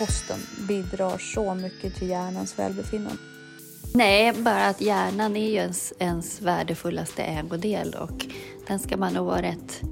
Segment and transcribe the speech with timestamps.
[0.00, 3.18] kosten bidrar så mycket till hjärnans välbefinnande.
[3.94, 8.26] Nej, bara att hjärnan är ju ens, ens värdefullaste ägodel och
[8.66, 9.82] den ska man nog vara rätt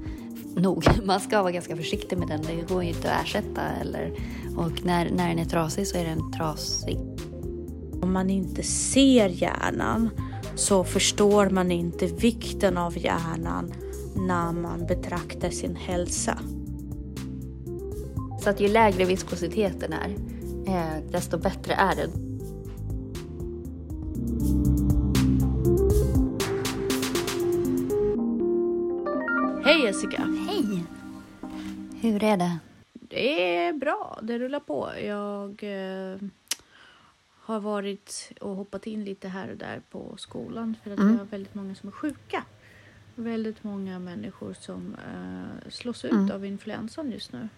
[0.55, 0.87] nog.
[1.03, 2.41] Man ska vara ganska försiktig med den.
[2.41, 3.61] Det går ju inte att ersätta.
[3.81, 4.11] Eller,
[4.57, 6.97] och när, när den är trasig så är den trasig.
[8.01, 10.09] Om man inte ser hjärnan
[10.55, 13.73] så förstår man inte vikten av hjärnan
[14.15, 16.37] när man betraktar sin hälsa.
[18.39, 20.09] Så att ju lägre viskositeten är,
[20.67, 22.09] eh, desto bättre är det.
[29.63, 30.21] Hej Jessica!
[30.47, 30.83] Hej!
[32.01, 32.57] Hur är det?
[32.93, 34.89] Det är bra, det rullar på.
[35.03, 36.17] Jag eh,
[37.31, 41.11] har varit och hoppat in lite här och där på skolan för att Mm.
[41.11, 42.43] vi har väldigt många som är sjuka.
[43.15, 46.31] Väldigt många människor som eh, slås ut Mm.
[46.31, 47.49] av influensan just nu.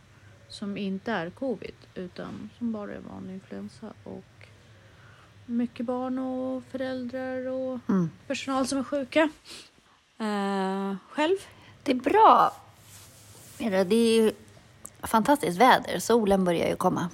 [0.52, 3.94] Som inte är covid utan som bara är vanlig influensa.
[4.04, 4.48] Och
[5.46, 8.10] mycket barn och föräldrar och Mm.
[8.28, 9.30] personal som är sjuka.
[10.18, 11.38] Eh, själv?
[11.84, 12.56] Det är bra.
[13.58, 14.32] Det är ju
[15.02, 16.00] fantastiskt väder.
[16.00, 17.10] Solen börjar ju komma.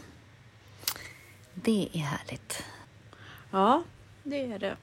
[1.53, 2.63] Det är härligt.
[3.51, 3.83] Ja,
[4.23, 4.75] det är det.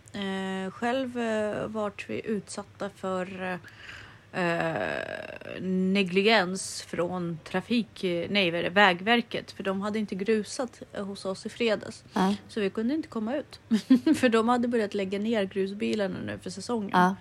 [0.66, 3.58] Eh, själv eh, vart vi utsatta för
[4.34, 9.50] eh, negligens från trafik, eh, nej, Vägverket.
[9.50, 12.04] För de hade inte grusat hos oss i fredags.
[12.12, 12.34] Ja.
[12.48, 13.60] Så vi kunde inte komma ut.
[14.18, 16.90] för de hade börjat lägga ner grusbilarna nu för säsongen.
[16.92, 17.16] Ja.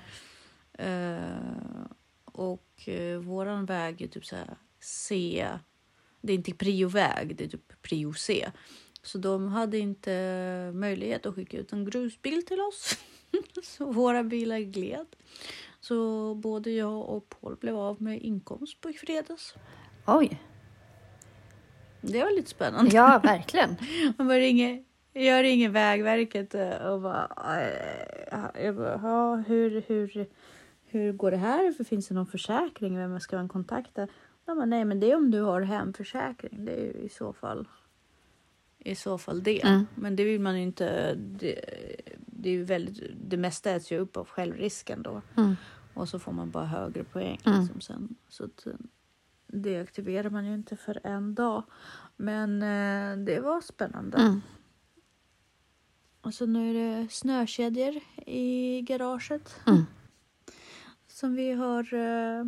[0.84, 1.86] Eh,
[2.26, 5.48] och eh, våran väg är typ så här C.
[6.22, 8.52] Det är inte prioväg, det är typ prio C.
[9.04, 10.12] Så de hade inte
[10.74, 12.98] möjlighet att skicka ut en grusbil till oss.
[13.64, 15.08] så våra bilar gled.
[15.84, 19.56] Så både jag och Paul blev av med inkomst på fredags.
[20.08, 20.42] Oj.
[22.02, 22.92] Det var lite spännande.
[22.96, 23.76] Ja, verkligen.
[24.18, 27.28] Man bara ringer, jag ringer Vägverket eh, och bara,
[27.62, 30.28] eh, jag bara ja, hur, hur,
[30.86, 31.72] hur går det här?
[31.72, 32.98] För finns det någon försäkring?
[32.98, 34.08] Vem ska man kontakta?
[34.46, 36.66] De bara, nej men det är om du har hemförsäkring.
[36.66, 37.68] Det är ju i så fall
[38.84, 39.64] i så fall det.
[39.64, 39.86] Mm.
[39.96, 41.16] Men det vill man ju inte.
[41.16, 41.60] Det,
[42.18, 45.22] det är ju väldigt, det mesta äts ju upp av självrisken då.
[45.38, 45.56] Mm.
[45.94, 47.60] Och så får man bara högre poäng Mm.
[47.62, 48.16] liksom sen.
[48.30, 48.74] Så att, eh,
[49.48, 51.64] det aktiverar man ju inte för en dag.
[52.16, 54.18] Men eh, det var spännande.
[54.18, 54.42] Mm.
[56.22, 59.56] Och så nu är det snökedjor i garaget.
[59.68, 59.84] Mm.
[61.08, 62.46] Som vi har eh,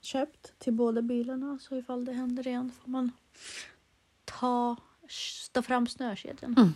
[0.00, 1.58] köpt till båda bilarna.
[1.58, 3.12] Så ifall det händer igen får man
[4.24, 4.76] ta,
[5.52, 6.54] ta fram snökedjan.
[6.58, 6.74] Mm.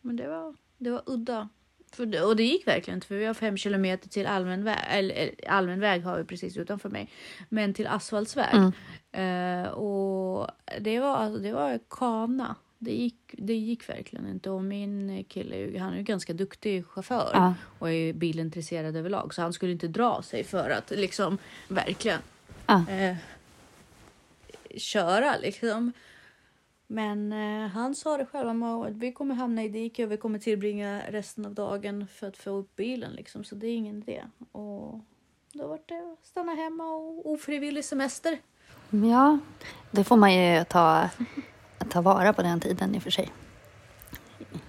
[0.00, 1.48] Men det var, det var udda.
[1.92, 4.78] För och det gick verkligen inte för vi har fem kilometer till allmän väg.
[4.88, 7.10] Eller, allmän väg har vi precis utanför mig.
[7.48, 8.54] Men till asfaltsväg.
[8.54, 9.64] Mm.
[9.64, 10.48] Eh, och
[10.80, 12.54] det var, alltså, det var kana.
[12.78, 14.50] Det gick, det gick verkligen inte.
[14.50, 17.54] Och min kille han är ju ganska duktig chaufför Ja.
[17.78, 19.34] och är bilintresserad överlag.
[19.34, 21.38] Så han skulle inte dra sig för att liksom
[21.68, 22.20] verkligen
[22.66, 22.90] Ja.
[22.90, 23.16] eh,
[24.76, 25.92] köra liksom.
[26.86, 30.38] Men eh, han sa det själv, bara, vi kommer hamna i diket och vi kommer
[30.38, 33.44] tillbringa resten av dagen för att få upp bilen liksom.
[33.44, 34.22] Så det är ingen idé.
[34.52, 35.00] Och
[35.52, 38.38] då var det att stanna hemma och ofrivillig semester.
[38.90, 39.38] Ja,
[39.90, 41.08] det får man ju ta,
[41.90, 43.32] ta vara på den tiden i och för sig.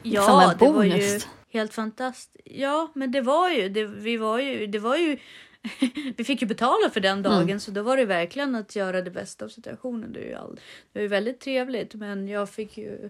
[0.04, 1.28] Ja, Som en det var ju bonus.
[1.50, 2.38] helt fantastiskt.
[2.46, 5.18] Ja, men det var ju, det, vi var ju, det var ju,
[6.18, 7.60] vi fick ju betala för den dagen Mm.
[7.60, 10.14] så då var det verkligen att göra det bästa av situationen.
[10.14, 10.56] Det är ju, all,
[10.92, 13.10] det var ju väldigt trevligt men jag fick ju,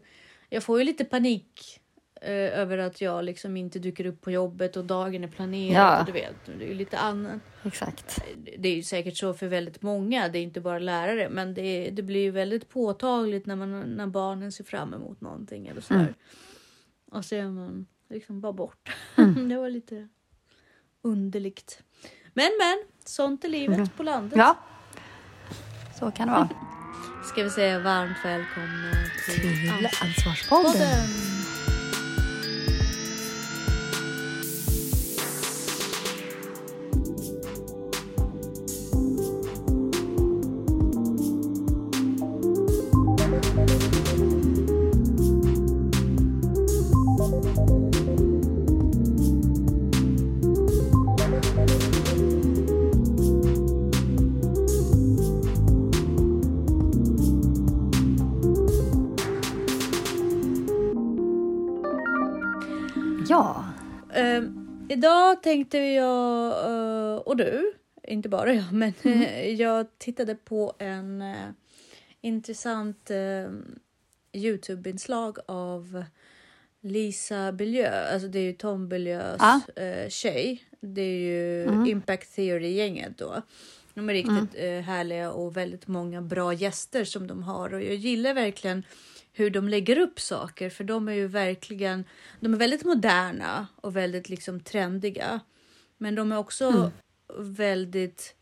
[0.50, 1.80] jag får ju lite panik
[2.22, 6.00] eh, över att jag liksom inte dyker upp på jobbet och dagen är planerad Ja.
[6.00, 7.42] och du vet, det är ju lite annat.
[7.64, 8.22] Exakt.
[8.58, 11.90] Det är ju säkert så för väldigt många, det är inte bara lärare, men det,
[11.90, 15.94] det blir ju väldigt påtagligt när, man, när barnen ser fram emot någonting eller så
[15.94, 16.14] Mm.
[17.12, 18.90] Och så är man liksom bara bort.
[19.18, 19.50] Mm.
[19.50, 20.08] det var lite
[21.02, 21.84] underligt.
[22.38, 23.90] Men men, sånt är livet Mm.
[23.90, 24.38] på landet.
[24.38, 24.56] Ja,
[26.00, 26.50] så kan det vara.
[27.32, 28.92] Ska vi säga varmt välkomna
[29.26, 31.08] till, Till Ansvarspodden.
[64.98, 67.74] Idag tänkte jag, eh, och du,
[68.04, 69.22] inte bara jag, men Mm.
[69.22, 71.50] eh, jag tittade på en eh,
[72.22, 73.12] intressant
[74.34, 76.04] Youtube-inslag av
[76.82, 79.62] Lisa Bilyeu, alltså det är ju Tom Bilieus Ja.
[79.84, 80.64] eh, tjej.
[80.80, 81.86] Det är ju Mm.
[81.88, 83.42] Impact Theory-gänget då.
[83.94, 87.96] De är riktigt eh, härliga och väldigt många bra gäster som de har och jag
[87.96, 88.84] gillar verkligen
[89.38, 92.04] hur de lägger upp saker för de är ju verkligen,
[92.40, 95.40] de är väldigt moderna och väldigt liksom trendiga.
[95.98, 96.92] Men de är också Mm.
[97.56, 98.36] väldigt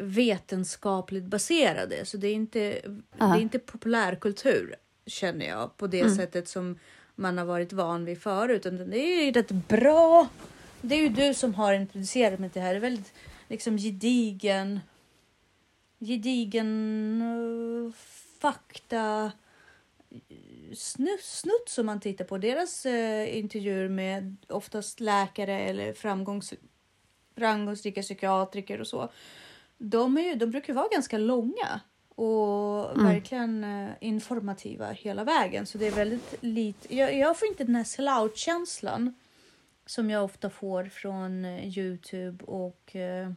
[0.00, 2.04] vetenskapligt baserade.
[2.04, 3.36] Så det är inte, det Ja.
[3.36, 4.74] är inte populärkultur
[5.06, 6.16] känner jag på det Mm.
[6.16, 6.78] sättet som
[7.14, 8.66] man har varit van vid förut.
[8.66, 10.28] Utan det är ju rätt bra.
[10.80, 12.74] Det är ju du som har introducerat mig till det här.
[12.74, 13.12] Det är väldigt
[13.48, 14.80] liksom gedigen,
[16.00, 17.92] gedigen uh,
[18.40, 19.32] fakta
[21.22, 22.38] snutt, som man tittar på.
[22.38, 26.54] Deras eh, intervjuer med oftast läkare eller framgångs,
[27.36, 29.08] framgångsrika psykiatriker och så.
[29.78, 33.06] De, är ju, de brukar vara ganska långa och Mm.
[33.06, 35.66] verkligen eh, informativa hela vägen.
[35.66, 36.96] Så det är väldigt lite.
[36.96, 39.14] Jag, jag får inte den här slouch-känslan
[39.86, 43.32] som jag ofta får från eh, Youtube och, eh,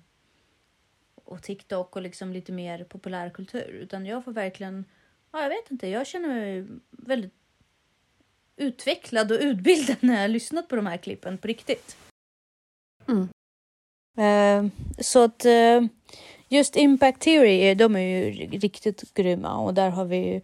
[1.23, 3.69] och TikTok och liksom lite mer populärkultur.
[3.71, 4.85] Utan jag får verkligen,
[5.31, 7.33] ja, jag vet inte, jag känner mig väldigt
[8.57, 11.97] utvecklad och utbildad när jag har lyssnat på de här klippen på riktigt.
[13.07, 13.27] Mm.
[14.17, 15.81] Eh, så att eh,
[16.47, 20.41] just Impact Theory, är- de är ju riktigt grymma och där har vi ju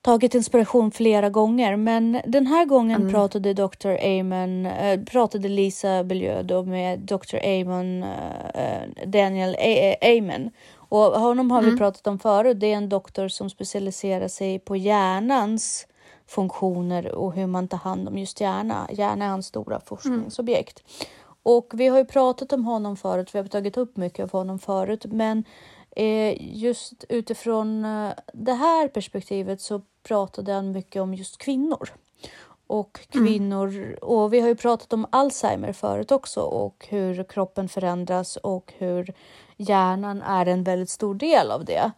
[0.00, 1.76] tagit inspiration flera gånger.
[1.76, 3.12] Men den här gången Mm.
[3.12, 3.96] pratade Dr.
[4.04, 6.02] Amon, eh, pratade Lisa
[6.42, 7.36] då med Dr.
[7.44, 10.50] Amon, eh, eh, Daniel A- Amen.
[10.94, 11.78] Och honom har vi Mm.
[11.78, 12.60] pratat om förut.
[12.60, 15.86] Det är en doktor som specialiserar sig på hjärnans
[16.26, 18.88] funktioner och hur man tar hand om just hjärna.
[18.92, 20.82] Hjärna är hans stora forskningsobjekt.
[21.42, 24.58] Och vi har ju pratat om honom förut, vi har tagit upp mycket av honom
[24.58, 25.44] förut, men
[25.96, 31.88] eh, just utifrån eh, det här perspektivet så pratade han mycket om just kvinnor.
[32.66, 38.36] Och kvinnor, och vi har ju pratat om Alzheimer förut också och hur kroppen förändras
[38.36, 39.14] och hur
[39.56, 41.90] hjärnan är en väldigt stor del av det.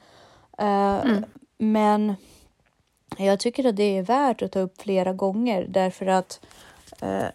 [0.58, 1.18] Eh,
[1.58, 2.16] Men
[3.16, 6.40] jag tycker att det är värt att ta upp flera gånger därför att
[7.00, 7.26] eh,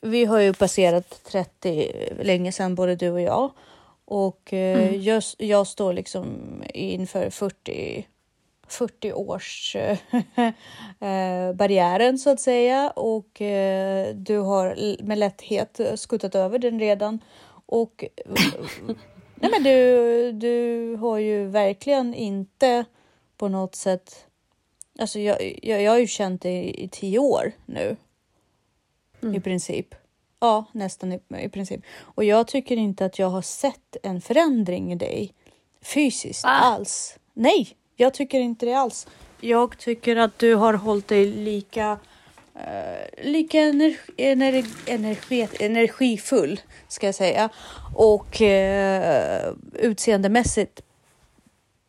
[0.00, 1.92] vi har ju passerat 30
[2.22, 3.50] länge sedan, både du och jag.
[4.04, 6.26] Och eh, jag, jag står liksom
[6.74, 8.06] inför 40,
[8.68, 9.76] 40 års
[11.00, 12.90] eh, barriären så att säga.
[12.90, 17.20] Och eh, du har med lätthet skuttat över den redan.
[17.70, 18.04] Och
[19.34, 22.84] nej men du, du har ju verkligen inte
[23.36, 24.26] på något sätt...
[24.98, 27.96] Alltså jag, jag, jag har ju känt dig i, i tio år nu.
[29.34, 29.94] I princip.
[30.40, 31.80] Ja, nästan i, i princip.
[32.00, 35.34] Och jag tycker inte att jag har sett en förändring i dig
[35.82, 36.50] fysiskt Va?
[36.50, 37.18] alls.
[37.34, 39.06] Nej, jag tycker inte det alls.
[39.40, 41.98] Jag tycker att du har hållit dig lika
[42.66, 47.48] eh, lika energi, energi, energi, energifull, ska jag säga.
[47.94, 50.82] Och eh, utseendemässigt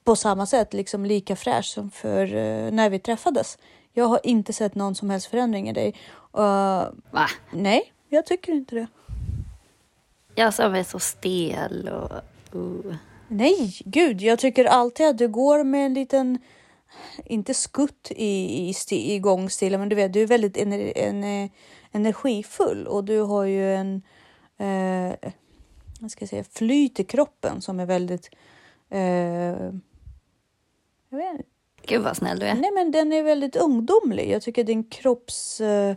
[0.04, 3.58] på samma sätt, liksom lika fräsch som för eh, när vi träffades.
[3.94, 5.96] Jag har inte sett någon som helst förändring i dig.
[6.38, 7.28] Uh, Va?
[7.54, 8.88] nej, jag tycker inte det.
[10.36, 12.12] Jag som är så stel och...
[12.56, 12.96] Uh.
[13.28, 16.38] Nej, gud, jag tycker alltid att du går med en liten,
[17.26, 21.50] inte skutt i, i, sti, i gångstilen, men du vet, du är väldigt ener, en,
[21.92, 24.02] energifull och du har ju en,
[24.58, 25.32] eh,
[26.00, 28.30] vad ska jag säga, flyt i kroppen som är väldigt,
[28.90, 29.72] eh,
[31.10, 31.44] jag vet inte,
[31.86, 32.56] Gud vad snäll du är.
[32.56, 34.32] Nej, men den är väldigt ungdomlig.
[34.32, 35.96] Jag tycker din kropps, eh,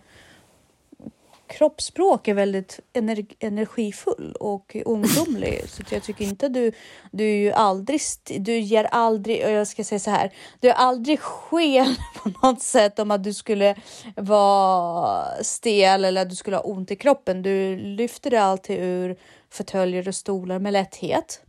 [1.59, 5.63] kroppsspråk är väldigt ener, energifull och ungdomlig.
[5.69, 6.73] så jag tycker inte du,
[7.11, 8.01] du är ju aldrig,
[8.39, 12.63] du ger aldrig, och jag ska säga så här, du har aldrig sken på något
[12.63, 13.75] sätt om att du skulle
[14.17, 17.43] vara stel eller att du skulle ha ont i kroppen.
[17.43, 19.17] Du lyfter dig alltid ur
[19.51, 21.41] fåtöljer och stolar med lätthet.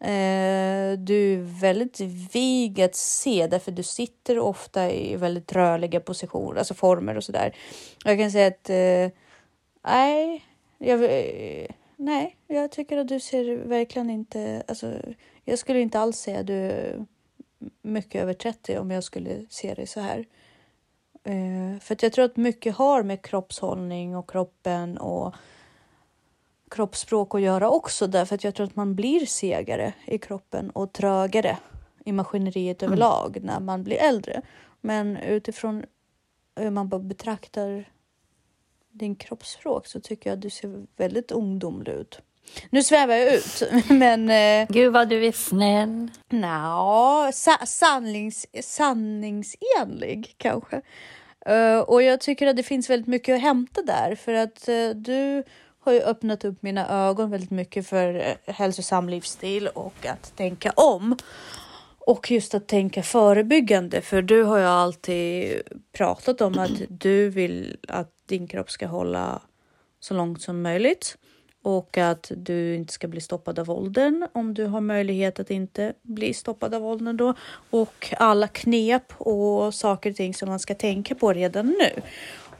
[0.00, 2.00] Eh, du är väldigt
[2.32, 7.56] vig att se därför du sitter ofta i väldigt rörliga positioner, alltså former och sådär.
[8.04, 9.18] Jag kan säga att eh,
[9.82, 10.44] nej,
[10.78, 11.00] jag,
[11.96, 14.94] nej, jag tycker att du ser verkligen inte, alltså
[15.44, 17.06] jag skulle inte alls säga att du är
[17.82, 20.26] mycket över 30 om jag skulle se dig så här.
[21.24, 25.34] Eh, för jag tror att mycket har med kroppshållning och kroppen och
[26.70, 30.92] kroppsspråk att göra också därför att jag tror att man blir segare i kroppen och
[30.92, 31.58] trögare
[32.04, 34.42] i maskineriet överlag när man blir äldre.
[34.80, 35.84] Men utifrån
[36.56, 37.91] hur man betraktar
[38.92, 42.20] din kroppsspråk så tycker jag att du ser väldigt ungdomlig ut.
[42.70, 44.30] Nu svävar jag ut, men...
[44.30, 46.10] Eh, Gud vad du är snäll.
[46.30, 50.82] Nja, sa sannings, sanningsenlig kanske.
[51.48, 54.90] Uh, och jag tycker att det finns väldigt mycket att hämta där för att uh,
[54.90, 55.42] du
[55.80, 60.70] har ju öppnat upp mina ögon väldigt mycket för uh, hälsosam livsstil och att tänka
[60.76, 61.16] om.
[62.06, 67.76] Och just att tänka förebyggande, för du har ju alltid pratat om att du vill
[67.88, 69.42] att din kropp ska hålla
[70.00, 71.16] så långt som möjligt
[71.62, 75.92] och att du inte ska bli stoppad av åldern om du har möjlighet att inte
[76.02, 77.34] bli stoppad av åldern då
[77.70, 82.02] och alla knep och saker och ting som man ska tänka på redan nu.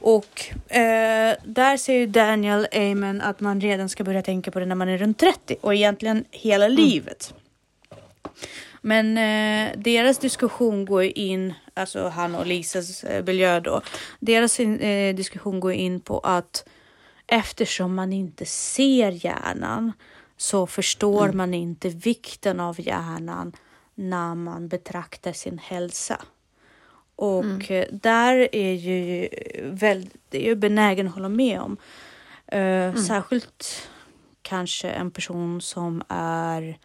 [0.01, 4.75] Och eh, där säger Daniel Amen att man redan ska börja tänka på det när
[4.75, 6.77] man är runt 30 och egentligen hela mm.
[6.77, 7.33] livet.
[8.85, 13.81] Men eh, deras diskussion går in, alltså han och Lisas eh, miljö då,
[14.19, 16.65] deras eh, diskussion går in på att
[17.27, 19.91] eftersom man inte ser hjärnan
[20.37, 21.37] så förstår mm.
[21.37, 23.53] man inte vikten av hjärnan
[23.95, 26.21] när man betraktar sin hälsa.
[27.15, 27.61] Och mm.
[27.69, 29.29] Eh, där är ju
[29.61, 31.77] väldigt, det är benägen att hålla med om.
[32.53, 32.97] Uh, mm.
[32.97, 33.89] Särskilt
[34.41, 36.77] kanske en person som är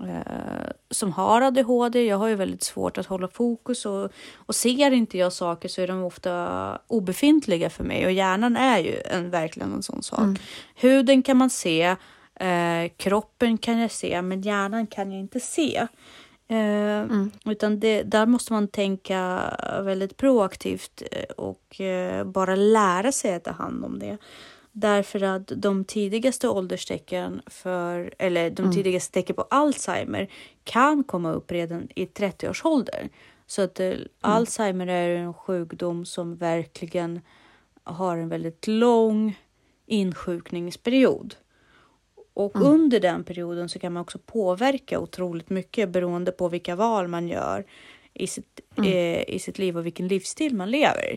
[0.00, 2.06] eh, som har ADHD.
[2.06, 5.80] Jag har ju väldigt svårt att hålla fokus och, och ser inte jag saker så
[5.80, 10.20] är de ofta obefintliga för mig och hjärnan är ju en, verkligen en sån sak.
[10.20, 10.36] Mm.
[10.74, 11.96] Huden kan man se,
[12.34, 15.86] eh, kroppen kan jag se, men hjärnan kan jag inte se.
[16.48, 17.30] Eh, mm.
[17.44, 19.50] Utan det, där måste man tänka
[19.82, 24.18] väldigt proaktivt eh, och eh, bara lära sig att ta hand om det.
[24.76, 28.74] Därför att de tidigaste ålderstecken för, eller de mm.
[28.74, 30.30] tidigaste tecken på Alzheimer
[30.64, 33.08] kan komma upp redan i 30-årsåldern.
[33.46, 34.08] Så att eh, mm.
[34.20, 37.20] Alzheimer är en sjukdom som verkligen
[37.84, 39.38] har en väldigt lång
[39.86, 41.34] insjukningsperiod.
[42.34, 42.68] Och mm.
[42.68, 47.28] under den perioden så kan man också påverka otroligt mycket beroende på vilka val man
[47.28, 47.64] gör
[48.14, 48.92] i sitt, mm.
[48.92, 51.16] eh, i sitt liv och vilken livsstil man lever.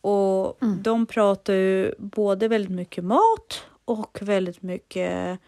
[0.00, 0.82] Och mm.
[0.82, 5.38] de pratar ju både väldigt mycket mat och väldigt mycket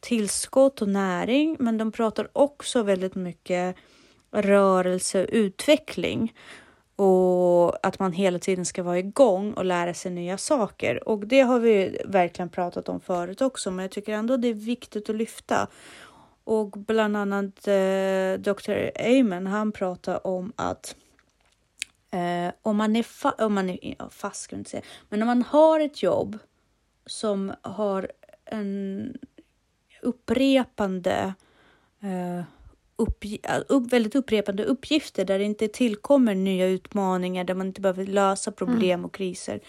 [0.00, 1.56] tillskott och näring.
[1.58, 3.76] Men de pratar också väldigt mycket
[4.30, 6.34] rörelse och utveckling.
[6.96, 11.08] Och att man hela tiden ska vara igång och lära sig nya saker.
[11.08, 14.54] Och det har vi verkligen pratat om förut också, men jag tycker ändå det är
[14.54, 15.68] viktigt att lyfta.
[16.44, 18.90] Och bland annat eh, Dr.
[19.18, 20.96] Amen, han pratar om att
[22.10, 25.26] Eh, om man är, fa om man är ja, fast, kan inte säga, men om
[25.26, 26.38] man har ett jobb
[27.06, 28.12] som har
[28.44, 29.14] en
[30.02, 31.34] upprepande
[32.02, 32.44] eh,
[32.96, 33.24] upp,
[33.68, 38.52] upp, väldigt upprepande uppgifter där det inte tillkommer nya utmaningar, där man inte behöver lösa
[38.52, 39.04] problem mm.
[39.04, 39.60] och kriser.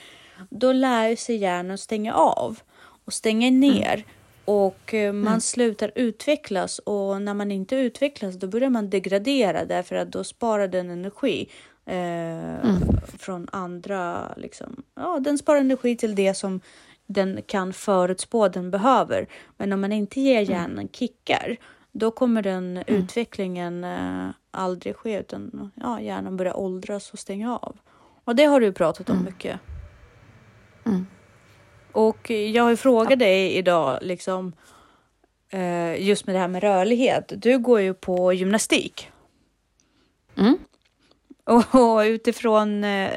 [0.50, 2.60] Då lär sig hjärnan stänga av
[3.05, 3.60] och stänga mm.
[3.60, 3.93] ner.
[3.93, 4.05] Mm.
[4.46, 5.41] Och eh, man mm.
[5.41, 10.67] slutar utvecklas och när man inte utvecklas då börjar man degradera därför att då sparar
[10.67, 11.50] den energi
[11.89, 12.81] eh, mm.
[13.17, 14.34] från andra.
[14.38, 14.84] Liksom.
[14.96, 16.62] Ja, den sparar energi till det som
[17.05, 19.27] den kan förutspå den behöver.
[19.58, 20.51] Men om man inte ger mm.
[20.51, 21.58] hjärnan kickar,
[21.91, 22.84] då kommer den mm.
[22.88, 27.77] utvecklingen eh, aldrig ske, utan ja, hjärnan börjar åldras och stänga av.
[28.24, 29.25] Och det har du pratat om mm.
[29.25, 29.60] mycket.
[30.86, 31.08] Mm.
[31.91, 33.15] Och jag har ju frågat ja.
[33.15, 34.53] dig idag, liksom,
[35.50, 37.34] eh, just med det här med rörlighet.
[37.38, 39.12] Du går ju på gymnastik.
[40.38, 40.58] Mm.
[41.50, 43.10] Och utifrån eh,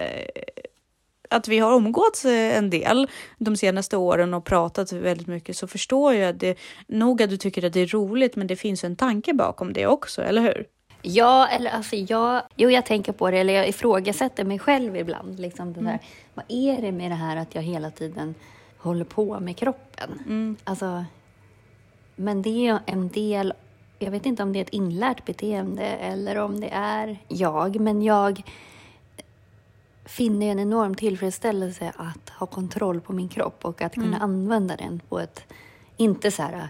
[1.29, 3.09] att vi har omgåtts eh, en del
[3.39, 7.65] de senaste åren och pratat väldigt mycket så förstår jag det, nog att du tycker
[7.65, 10.67] att det är roligt, men det finns en tanke bakom det också, eller hur?
[11.03, 15.41] Ja, eller alltså jag, jo, jag tänker på det, eller jag ifrågasätter mig själv ibland.
[15.41, 15.87] Liksom det där.
[15.87, 16.01] Mm.
[16.35, 18.35] Vad är det med det här att jag hela tiden
[18.79, 20.11] håller på med kroppen?
[20.27, 20.57] Mm.
[20.65, 21.05] Alltså,
[22.17, 23.53] men det är en del
[24.03, 28.03] jag vet inte om det är ett inlärt beteende eller om det är jag, men
[28.03, 28.43] jag
[30.05, 34.23] finner en enorm tillfredsställelse att ha kontroll på min kropp och att kunna mm.
[34.23, 35.45] använda den på ett,
[35.97, 36.69] inte så här,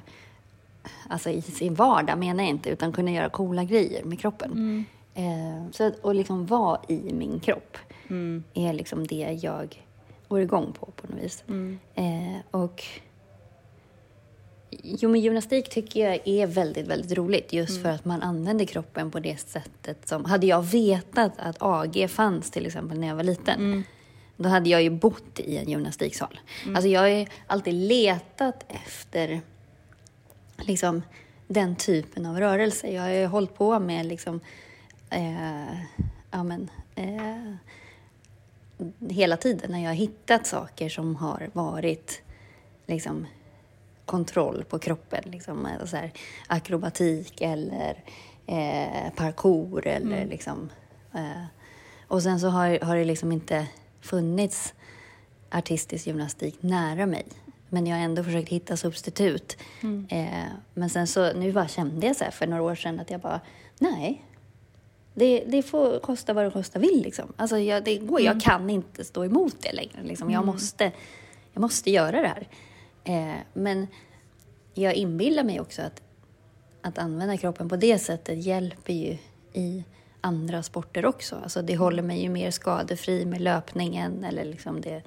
[1.09, 4.53] alltså i sin vardag menar jag inte, utan kunna göra coola grejer med kroppen.
[4.53, 4.85] Mm.
[5.15, 7.77] Eh, så att, och liksom vara i min kropp
[8.09, 8.45] mm.
[8.55, 9.83] är liksom det jag
[10.29, 11.45] går igång på på något vis.
[11.49, 11.79] Mm.
[11.95, 12.85] Eh, och
[14.83, 17.83] Jo, men gymnastik tycker jag är väldigt, väldigt roligt just mm.
[17.83, 20.25] för att man använder kroppen på det sättet som...
[20.25, 23.85] Hade jag vetat att AG fanns till exempel när jag var liten, mm.
[24.37, 26.41] då hade jag ju bott i en gymnastiksal.
[26.63, 26.77] Mm.
[26.77, 29.41] Alltså jag har alltid letat efter
[30.57, 31.03] liksom,
[31.49, 32.89] den typen av rörelse.
[32.89, 34.41] Jag har ju hållit på med liksom,
[35.11, 35.75] eh,
[36.31, 37.55] ja, men, eh,
[39.09, 42.23] hela tiden när jag har hittat saker som har varit
[42.87, 43.27] liksom,
[44.07, 45.23] kontroll på kroppen.
[45.25, 46.13] Liksom, så här,
[46.47, 48.05] akrobatik eller
[48.47, 50.29] eh, parkour eller Mm.
[50.29, 50.71] liksom...
[51.15, 51.45] Eh,
[52.09, 53.67] och sen så har, har det liksom inte
[54.01, 54.75] funnits
[55.51, 57.25] artistisk gymnastik nära mig.
[57.69, 59.57] Men jag har ändå försökt hitta substitut.
[59.83, 60.07] Mm.
[60.11, 63.21] Eh, men sen så, nu bara kände jag så för några år sedan att jag
[63.21, 63.41] bara,
[63.79, 64.25] nej.
[65.15, 67.33] Det, det får kosta vad det kosta vill liksom.
[67.37, 70.03] Alltså jag, det går, jag kan inte stå emot det längre.
[70.03, 70.31] Liksom.
[70.31, 70.93] Jag, måste,
[71.53, 72.49] jag måste göra det här.
[73.05, 73.87] Eh, men
[74.75, 76.03] jag inbillar mig också att,
[76.83, 79.19] att använda kroppen på det sättet hjälper ju
[79.53, 79.85] i
[80.21, 81.37] andra sporter också.
[81.43, 85.03] Alltså det håller mig ju mer skadefri med löpningen eller liksom det...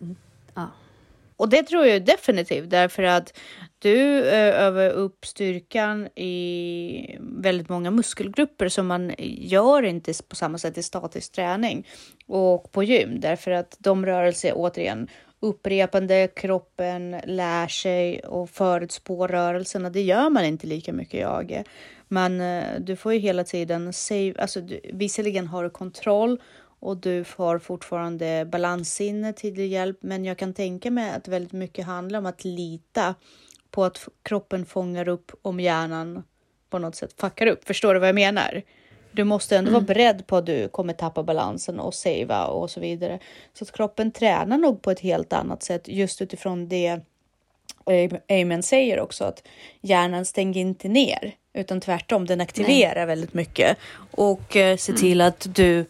[0.00, 0.16] Mm,
[0.54, 0.70] Ja.
[1.36, 3.38] Och det tror jag definitivt därför att
[3.78, 10.58] du eh, övar upp styrkan i väldigt många muskelgrupper som man gör inte på samma
[10.58, 11.86] sätt i statisk träning
[12.26, 15.08] och på gym därför att de rörelser återigen
[15.44, 19.90] upprepande, kroppen lär sig och förutspår rörelserna.
[19.90, 21.62] Det gör man inte lika mycket jag.
[22.08, 26.40] Men eh, du får ju hela tiden save, alltså du, visserligen har du kontroll
[26.80, 29.98] och du får fortfarande balanssinne till din hjälp.
[30.00, 33.14] Men jag kan tänka mig att väldigt mycket handlar om att lita
[33.70, 36.22] på att kroppen fångar upp om hjärnan
[36.70, 37.64] på något sätt fuckar upp.
[37.64, 38.62] Förstår du vad jag menar?
[39.14, 42.80] Du måste ändå vara beredd på att du kommer tappa balansen och savea och så
[42.80, 43.18] vidare.
[43.52, 47.00] Så att kroppen tränar nog på ett helt annat sätt just utifrån det
[48.28, 49.42] Amen säger också att
[49.80, 53.78] hjärnan stänger inte ner utan tvärtom, den aktiverar väldigt mycket
[54.10, 55.86] och eh, ser till att du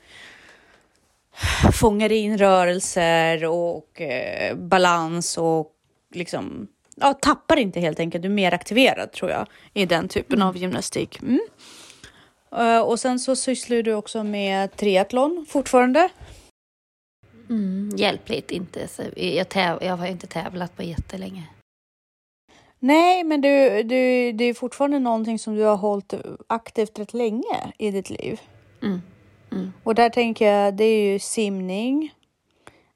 [1.73, 5.71] fångar in rörelser och eh, balans och
[6.15, 8.23] liksom ja, tappar inte helt enkelt.
[8.23, 11.23] Du är mer aktiverad tror jag i den typen av gymnastik.
[11.23, 11.41] Mm.
[12.57, 16.09] Eh, och sen så sysslar du också med triathlon fortfarande.
[17.49, 18.89] Mm, hjälpligt inte.
[19.17, 21.43] Jag, täv, jag har inte tävlat på jättelänge.
[22.79, 26.15] Nej, men du, du, det är fortfarande någonting som du har hållit
[26.47, 28.41] aktivt rätt länge i ditt liv.
[28.83, 29.03] Mm.
[29.53, 29.73] Mm.
[29.83, 32.15] Och där tänker jag, det är ju simning,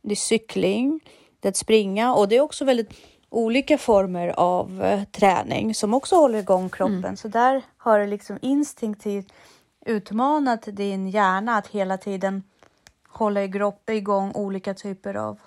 [0.02, 1.00] det är cykling,
[1.40, 2.90] det är att springa och det är också väldigt
[3.30, 7.16] olika former av eh, träning som också håller igång kroppen.
[7.16, 9.32] Så där har du liksom instinktivt
[9.86, 12.42] utmanat din hjärna att hela tiden
[13.08, 13.42] hålla
[13.86, 15.38] igång olika typer av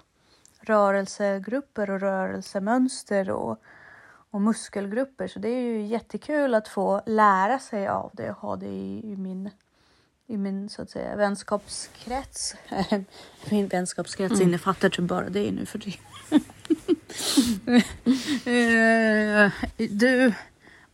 [0.61, 3.57] rörelsegrupper och rörelsemönster och,
[4.31, 5.27] och muskelgrupper.
[5.27, 9.11] Så det är ju jättekul att få lära sig av det och ha det i,
[9.11, 9.49] i min
[10.27, 12.55] i min så att säga vänskapskrets.
[13.49, 14.47] min vänskapskrets Mm.
[14.47, 15.99] innefattar typ bara det nu för tiden.
[18.45, 19.51] Eh,
[19.89, 20.33] du,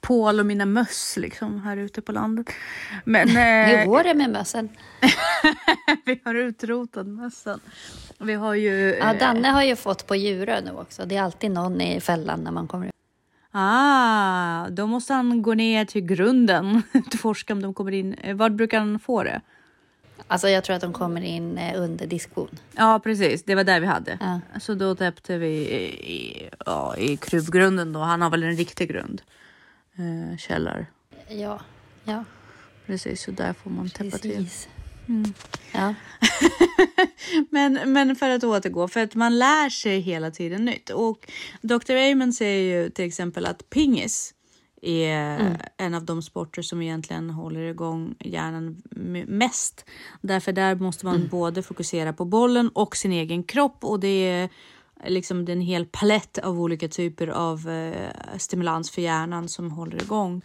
[0.02, 2.48] Paul och mina möss liksom här ute på landet.
[3.06, 4.70] Men Hur eh, går det med mössen?
[6.06, 7.60] vi har utrotat mössen.
[8.20, 8.96] Vi har ju...
[9.00, 11.06] Ja, eh, Danne har ju fått på Djurö nu också.
[11.06, 12.92] Det är alltid någon i fällan när man kommer ut.
[13.52, 16.82] Ah, då måste han gå ner till grunden.
[17.20, 18.14] Forska om de kommer in.
[18.14, 19.42] Eh, Var brukar han få det?
[20.28, 22.60] Alltså jag tror att de kommer in eh, under diskon.
[22.76, 23.44] Ja, precis.
[23.44, 24.18] Det var där vi hade.
[24.22, 24.40] Ja.
[24.60, 28.00] Så då täppte vi i, i, ja, i kruvgrunden då.
[28.00, 29.22] Han har väl en riktig grund.
[29.96, 30.86] Eh, källar.
[31.30, 31.60] Ja,
[32.04, 32.24] ja
[32.86, 34.32] Precis, så där får man täppa till.
[34.32, 34.68] precis.
[35.08, 35.34] Mm.
[35.72, 35.94] Ja.
[37.50, 40.90] Men, men för att återgå, för att man lär sig hela tiden nytt.
[40.90, 41.92] Och Dr.
[41.96, 44.34] Amen säger ju till exempel att pingis
[44.82, 48.82] är en av de sporter som egentligen håller igång hjärnan
[49.28, 49.86] mest.
[50.22, 54.50] Därför där måste man både fokusera på bollen och sin egen kropp och det är
[55.06, 59.72] liksom det är en hel palett av olika typer av eh, stimulans för hjärnan som
[59.72, 60.42] håller igång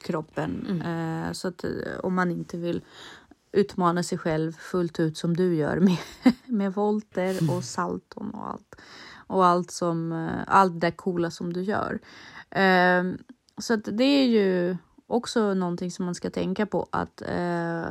[0.00, 0.82] kroppen.
[0.84, 1.70] Eh, så att eh,
[2.02, 2.80] om man inte vill
[3.52, 5.96] utmana sig själv fullt ut som du gör med,
[6.46, 8.76] med volter och salton och allt.
[9.28, 11.98] Och allt som, eh, allt det coola som du gör.
[12.50, 13.18] Ehm,
[13.58, 17.88] så det är ju också någonting som man ska tänka på att eh,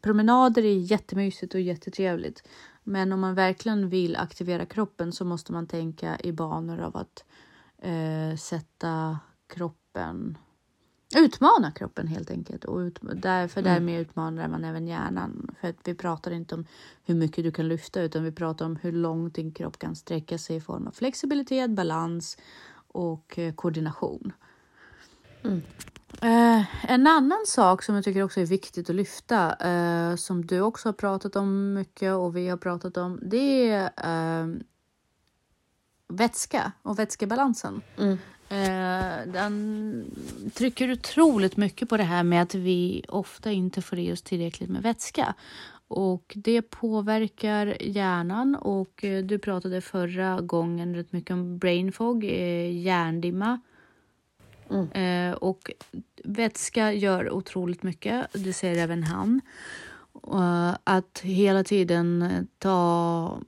[0.00, 2.48] promenader är jättemysigt och jättetrevligt.
[2.84, 7.24] Men om man verkligen vill aktivera kroppen så måste man tänka i banor av att
[7.82, 10.38] eh, sätta kroppen
[11.16, 12.64] utmana kroppen helt enkelt.
[12.64, 15.54] Och ut, därför därmed utmanar man även hjärnan.
[15.60, 16.66] För att vi pratar inte om
[17.04, 20.38] hur mycket du kan lyfta utan vi pratar om hur långt din kropp kan sträcka
[20.38, 22.38] sig i form av flexibilitet, balans
[22.88, 23.54] och eh,
[25.42, 25.62] koordination.
[26.22, 30.60] Eh, en annan sak som jag tycker också är viktigt att lyfta, eh, som du
[30.60, 34.48] också har pratat om mycket och vi har pratat om, det är eh,
[36.08, 37.82] vätska och vätskebalansen.
[37.98, 38.18] Mm.
[38.50, 40.04] Eh, den
[40.54, 44.70] trycker otroligt mycket på det här med att vi ofta inte får i oss tillräckligt
[44.70, 45.34] med vätska.
[45.90, 52.24] Och det påverkar hjärnan och eh, du pratade förra gången rätt mycket om brain fog,
[52.24, 53.60] eh, hjärndimma.
[54.70, 54.90] Mm.
[54.92, 55.70] Eh, och
[56.24, 59.40] vätska gör otroligt mycket, det säger även han.
[60.32, 62.24] Uh, att hela tiden
[62.58, 63.40] ta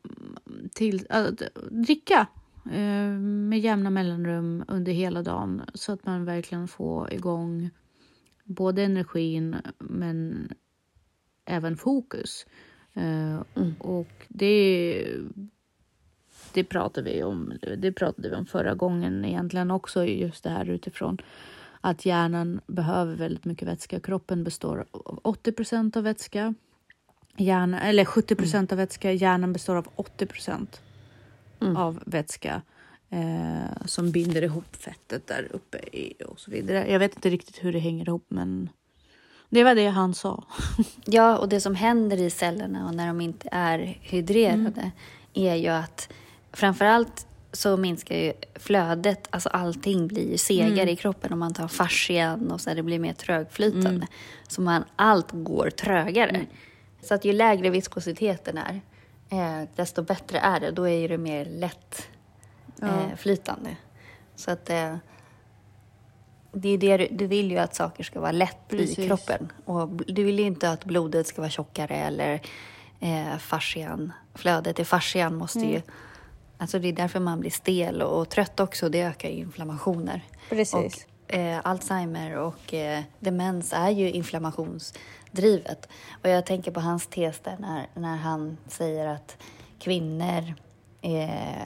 [0.75, 2.27] till, att dricka
[2.67, 7.71] uh, med jämna mellanrum under hela dagen så att man verkligen får igång
[8.45, 10.49] både energin men
[11.45, 12.47] även fokus.
[12.97, 13.75] Uh, Mm.
[13.79, 15.07] Och det,
[16.55, 20.71] det, pratade vi om, det pratade vi om förra gången egentligen också, just det här
[20.71, 21.19] utifrån
[21.81, 24.01] att hjärnan behöver väldigt mycket vätska.
[24.01, 26.55] Kroppen består av 80 procent av vätska.
[27.37, 29.13] Hjärna, eller 70 procent av vätska.
[29.13, 30.81] Hjärnan består av 80 procent
[31.63, 31.77] Mm.
[31.77, 32.63] av vätska
[33.11, 36.91] eh, som binder ihop fettet där uppe i, och så vidare.
[36.93, 38.69] Jag vet inte riktigt hur det hänger ihop, men
[39.49, 40.45] det var det han sa.
[41.05, 44.91] Ja, och det som händer i cellerna och när de inte är hydrerade
[45.35, 46.13] är ju att
[46.53, 51.69] framförallt så minskar ju flödet, alltså allting blir ju segare i kroppen om man tar
[51.69, 54.07] fascian och så här, det blir mer trögflytande.
[54.49, 56.47] Så man, allt går trögare.
[57.03, 58.81] Så att ju lägre viskositeten är,
[59.31, 60.71] eh, desto bättre är det.
[60.71, 62.09] Då är det mer lätt
[62.83, 63.17] eh.
[64.37, 64.97] Så att eh,
[66.53, 69.07] det är det du, du vill ju att saker ska vara lätt i Precis.
[69.07, 69.53] kroppen.
[69.65, 72.41] Och du vill ju inte att blodet ska vara tjockare eller
[73.01, 75.83] eh, fascian, flödet i fascian måste ju...
[76.61, 78.89] Alltså det är därför man blir stel och, och trött också.
[78.89, 80.25] Det ökar inflammationer.
[80.49, 81.07] Precis.
[81.29, 85.89] Och, eh, Alzheimer och eh, demens är ju inflammationsdrivet.
[86.23, 89.37] Och jag tänker på hans tes där när, när han säger att
[89.79, 90.55] kvinnor
[91.03, 91.63] eh,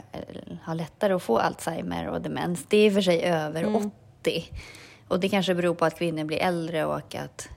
[0.63, 2.65] har lättare att få Alzheimer och demens.
[2.69, 4.45] Det är i och för sig över 80.
[5.09, 7.49] Och det kanske beror på att kvinnor blir äldre och att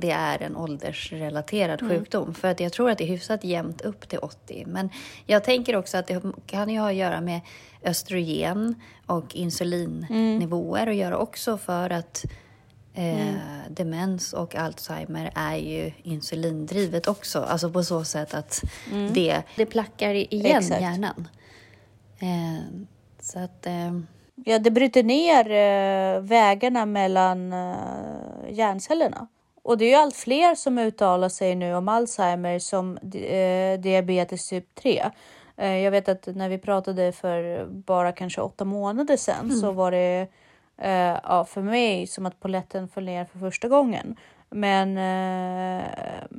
[0.00, 2.34] det är en åldersrelaterad sjukdom.
[2.34, 4.64] För att jag tror att det är hyfsat jämnt upp till 80.
[4.66, 4.90] Men
[5.26, 7.40] jag tänker också att det kan ju ha att göra med
[7.84, 8.74] östrogen
[9.06, 12.24] och insulinnivåer att göra också för att
[12.94, 13.34] eh,
[13.70, 17.40] demens och Alzheimer är ju insulindrivet också.
[17.40, 18.62] Alltså på så sätt att
[19.14, 20.80] det, det plackar igen Exakt.
[20.80, 21.28] hjärnan.
[22.18, 22.64] Eh,
[23.20, 23.66] så att...
[23.66, 23.92] Eh,
[24.44, 29.28] Ja, det bryter ner eh, vägarna mellan eh, hjärncellerna.
[29.68, 34.48] Och det är ju allt fler som uttalar sig nu om Alzheimer som eh, diabetes
[34.48, 35.10] typ 3.
[35.56, 39.90] Eh, jag vet att när vi pratade för bara kanske åtta månader sedan så var
[39.90, 40.26] det
[40.78, 44.16] eh, ja, för mig som att poletten föll ner för första gången.
[44.50, 45.84] Men, eh,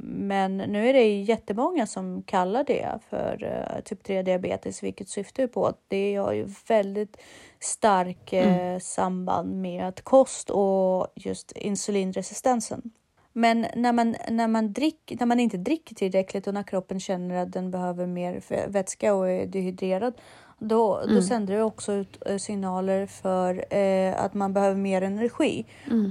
[0.01, 5.47] men nu är det jättemånga som kallar det för eh, typ 3 diabetes, vilket syftar
[5.47, 7.17] på att det har ju väldigt
[7.59, 12.91] stark eh, samband med kost och just insulinresistensen.
[13.33, 17.35] Men när man, när, man drick, när man inte dricker tillräckligt och när kroppen känner
[17.35, 20.13] att den behöver mer vätska och är dehydrerad,
[20.59, 25.65] då, då sänder det också ut eh, signaler för eh, att man behöver mer energi.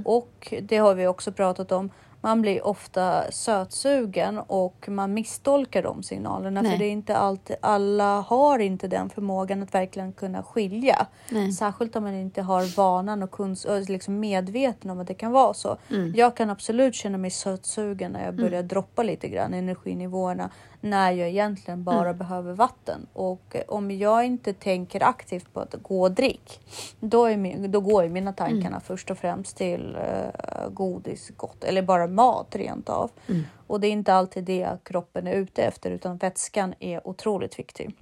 [0.05, 1.91] Och det har vi också pratat om.
[2.29, 6.63] Man blir ofta sötsugen och man misstolkar de signalerna.
[6.63, 6.73] Nej.
[6.73, 11.07] För det är inte alltid, alla har inte den förmågan att verkligen kunna skilja.
[11.31, 11.53] Nej.
[11.53, 15.55] Särskilt om man inte har vanan och kunns, liksom medveten om att det kan vara
[15.55, 15.77] så.
[15.91, 16.13] Mm.
[16.17, 21.29] Jag kan absolut känna mig sötsugen när jag börjar droppa lite grann energinivåerna när jag
[21.29, 22.19] egentligen bara Mm.
[22.19, 23.07] behöver vatten.
[23.13, 26.61] Och eh, om jag inte tänker aktivt på att gå och drick,
[27.01, 28.81] då, min, då går ju mina tankarna Mm.
[28.81, 33.11] först och främst till eh, godis, gott eller bara mat rent av.
[33.29, 33.43] Mm.
[33.67, 37.95] Och det är inte alltid det kroppen är ute efter utan vätskan är otroligt viktig.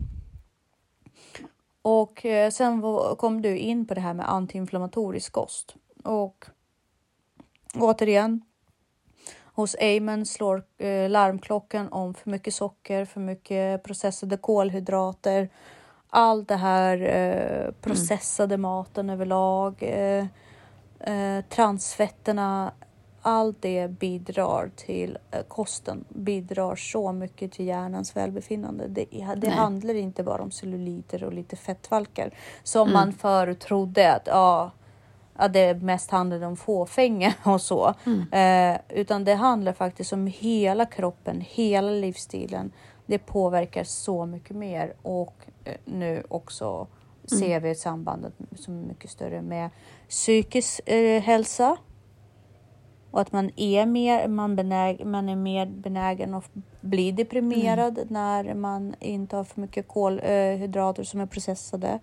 [1.83, 2.83] Och eh, sen
[3.19, 5.75] kom du in på det här med antiinflammatorisk kost.
[6.05, 6.47] Och
[7.75, 8.43] återigen,
[9.57, 15.49] hos Amen slår eh, larmklockan om för mycket socker, för mycket processade kolhydrater.
[16.09, 19.75] Allt det här eh, processade maten överlag.
[19.81, 20.27] Eh,
[21.01, 22.73] eh, transfetterna.
[23.23, 28.89] Allt det bidrar till eh, kosten, bidrar så mycket till hjärnans välbefinnande.
[28.89, 32.31] Det, det handlar inte bara om celluliter och lite fettvalkar
[32.63, 34.71] som man förut trodde att ja,
[35.37, 37.95] att det mest handlade om fåfänga och så.
[38.33, 42.73] Eh, utan det handlar faktiskt om hela kroppen, hela livsstilen.
[43.07, 46.87] Det påverkar så mycket mer och eh, nu också
[47.25, 49.71] ser vi ett sambandet som är mycket större med
[50.09, 51.77] psykisk eh, hälsa.
[53.11, 58.55] Och att man är mer, man benäg, man är mer benägen att bli deprimerad när
[58.55, 62.01] man inte har för mycket kolhydrater som är processade.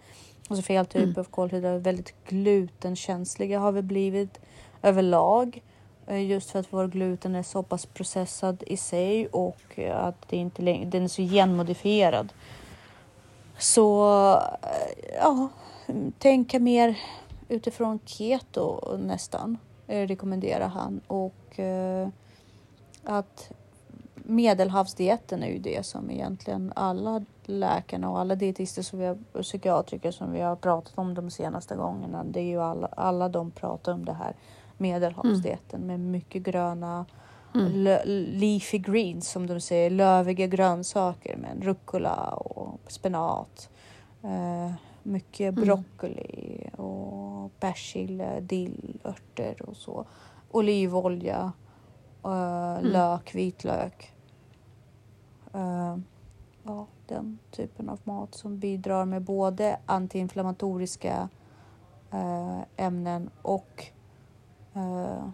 [0.53, 1.15] Alltså fel typ Mm.
[1.19, 1.79] av kolhydrater.
[1.79, 4.39] Väldigt glutenkänsliga har vi blivit
[4.81, 5.63] överlag.
[6.07, 10.37] Eh, Just för att vår gluten är så pass processad i sig och att det
[10.37, 12.33] inte längre, den är så genmodifierad.
[13.57, 14.07] Så
[14.61, 15.47] eh, ja,
[16.19, 16.99] tänka mer
[17.49, 22.07] utifrån keto nästan rekommenderar han och eh,
[23.03, 23.51] att
[24.23, 29.41] medelhavsdieten är ju det som egentligen alla läkarna och alla dietister som vi har, och
[29.41, 32.23] psykiatriker som vi har pratat om de senaste gångerna.
[32.23, 34.35] Det är ju alla, alla de pratar om det här
[34.77, 37.05] medelhavsdieten med mycket gröna
[37.55, 37.71] Mm.
[38.39, 43.69] leafy greens som de säger, löviga grönsaker med rucola och spenat.
[44.23, 44.71] Eh,
[45.03, 45.65] mycket Mm.
[45.65, 50.05] broccoli och persilja, dill, örter och så.
[50.51, 51.51] Olivolja,
[52.25, 54.12] eh, lök, vitlök.
[55.53, 55.97] Eh,
[56.63, 61.29] ja, den typen av mat som bidrar med både antiinflammatoriska
[62.11, 63.85] eh, ämnen och
[64.73, 65.27] eh,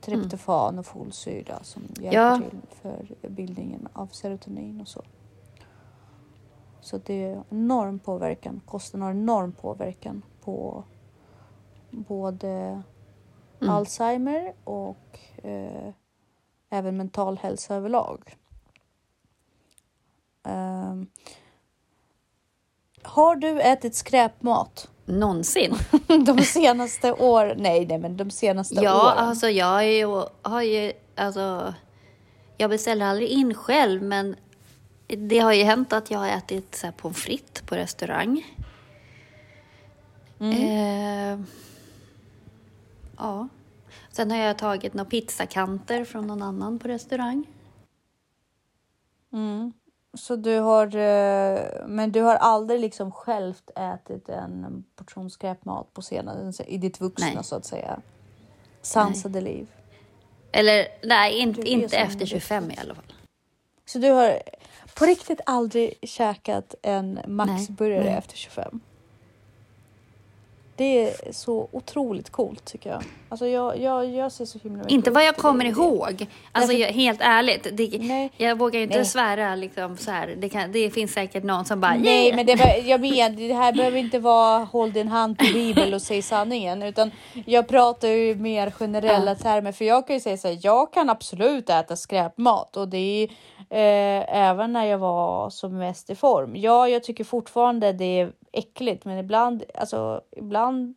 [0.00, 2.40] tryptofan och folsyra som hjälper Ja.
[2.50, 5.02] till för bildningen av serotonin och så.
[6.80, 8.60] Så det är enorm påverkan.
[8.66, 10.84] Kosten har enorm påverkan på
[11.90, 12.82] både
[13.60, 13.74] Mm.
[13.74, 15.92] Alzheimer och eh,
[16.70, 18.36] även mental hälsa överlag.
[23.12, 25.74] Har du ätit skräpmat Någonsin?
[26.26, 27.56] de senaste åren?
[27.60, 29.18] Nej, nej, men de senaste Ja, åren.
[29.28, 30.06] alltså jag har ju,
[30.42, 31.74] har ju, alltså,
[32.56, 34.36] jag beställer aldrig in själv, men
[35.06, 38.46] det har ju hänt att jag har ätit så här pommes frites på restaurang.
[40.40, 41.38] Eh,
[43.18, 43.48] ja.
[44.10, 47.46] Sen har jag tagit några pizzakanter från någon annan på restaurang.
[49.32, 49.72] Mm.
[50.14, 56.00] Så du har, eh, men du har aldrig liksom självt ätit en portion skräpmat på
[56.00, 57.44] scenen i ditt vuxna Nej.
[57.44, 58.00] så att säga?
[58.82, 59.68] Sansade liv.
[60.52, 63.12] Eller nej, inte, inte efter en 25 i alla fall.
[63.86, 64.42] Så du har
[64.94, 68.14] på riktigt aldrig käkat en Maxburgare nej.
[68.14, 68.80] efter 25?
[70.82, 73.02] Det är så otroligt coolt tycker jag.
[73.28, 76.26] Alltså jag, jag, jag ser så himla mycket Inte vad jag kommer ihåg.
[76.52, 77.66] Alltså jag, helt ärligt.
[77.72, 78.30] Det, Nej.
[78.36, 79.04] jag vågar inte Nej.
[79.06, 80.34] svära liksom så här.
[80.38, 83.54] Det, kan, det finns säkert någon som bara Nej, "Yeah." men det, jag menar, det
[83.54, 87.10] här behöver inte vara håll din hand på Bibeln och säg sanningen, utan
[87.46, 89.34] jag pratar ju mer generella Ja.
[89.34, 89.72] termer.
[89.72, 93.28] För jag kan ju säga så här, jag kan absolut äta skräpmat och det är
[93.72, 96.56] eh, även när jag var som mest i form.
[96.56, 100.94] Ja, jag tycker fortfarande det är äckligt, men ibland, alltså ibland,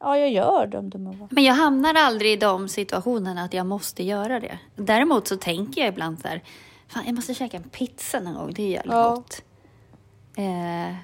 [0.00, 1.28] ja, jag gör de dumma.
[1.30, 4.58] Men jag hamnar aldrig i de situationerna att jag måste göra det.
[4.76, 6.42] Däremot så tänker jag ibland så här,
[6.88, 9.10] fan jag måste käka en pizza någon gång, det är jävligt Ja.
[9.14, 9.42] gott.
[10.36, 10.94] Eh,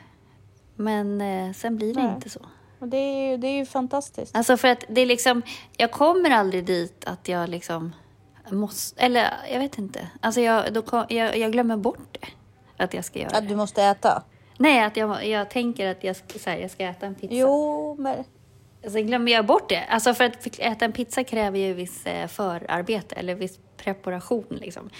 [0.77, 2.15] men eh, sen blir det Nej.
[2.15, 2.41] inte så.
[2.79, 4.37] Och det är ju, det är ju fantastiskt.
[4.37, 5.43] Alltså för att det är liksom,
[5.77, 7.93] jag kommer aldrig dit att jag liksom
[8.51, 10.09] måste, eller jag vet inte.
[10.21, 12.27] Alltså jag, då jag, jag glömmer bort det.
[12.85, 13.49] Att jag ska göra Att det.
[13.49, 14.23] du måste äta.
[14.59, 17.35] Nej, att jag, jag tänker att jag, ska- så här, jag ska äta en pizza.
[17.35, 18.25] Jo, men
[18.93, 19.85] Sen glömmer jag bort det.
[19.85, 24.91] Alltså för att äta en pizza kräver ju viss eh, förarbete eller viss preparation liksom.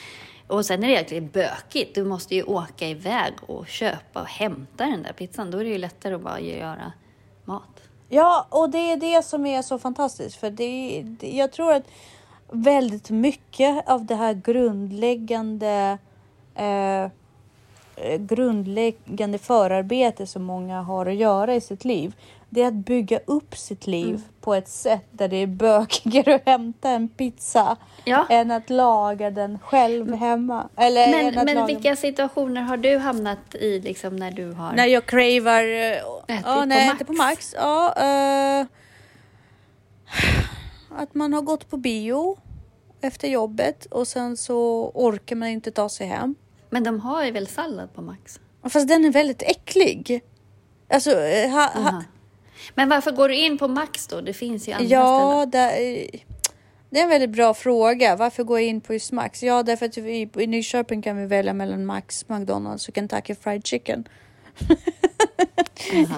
[0.47, 1.95] Och sen är det egentligen bökigt.
[1.95, 5.51] Du måste ju åka iväg och köpa och hämta den där pizzan.
[5.51, 6.93] Då är det ju lättare att bara göra
[7.45, 7.81] mat.
[8.09, 10.37] Ja, och det är det som är så fantastiskt.
[10.37, 11.85] För det, det, jag tror att
[12.51, 15.99] väldigt mycket av det här grundläggande
[16.55, 17.03] eh,
[17.97, 22.15] eh, grundläggande förarbete som många har att göra i sitt liv.
[22.51, 24.23] Det är att bygga upp sitt liv Mm.
[24.41, 28.27] på ett sätt där det är bökigare att hämta en pizza Ja.
[28.31, 30.69] än att laga den själv hemma.
[30.77, 34.73] Eller Men, men vilka situationer har du hamnat i liksom när du har...
[34.73, 35.63] När jag cravar...
[35.63, 36.95] eh, Ätit ja, på när jag Max.
[37.01, 37.55] äter på Max.
[37.59, 37.95] Ja,
[38.61, 38.67] eh,
[40.97, 42.39] att man har gått på bio
[43.01, 46.35] efter jobbet och sen så orkar man inte ta sig hem.
[46.71, 48.41] Men de har ju väl sallad på Max?
[48.63, 50.23] Fast den är väldigt äcklig.
[50.89, 52.05] Alltså, eh, ha, ha.
[52.75, 54.21] Men varför går du in på Max då?
[54.21, 55.51] Det finns ju andra ja, ställen.
[55.51, 56.09] det,
[56.91, 58.17] det är en väldigt bra fråga.
[58.17, 59.43] Varför går jag in på just Max?
[59.43, 63.67] Ja, därför att vi, i Nyköping kan vi välja mellan Max, McDonalds och Kentucky Fried
[63.67, 64.09] Chicken.
[65.41, 66.09] Jag